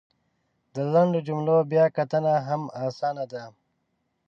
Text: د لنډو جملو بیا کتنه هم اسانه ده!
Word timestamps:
د 0.73 0.75
لنډو 0.93 1.19
جملو 1.27 1.55
بیا 1.71 1.85
کتنه 1.97 2.33
هم 2.47 2.61
اسانه 2.85 3.25
ده! 3.31 3.43